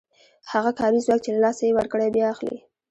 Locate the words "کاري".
0.79-0.99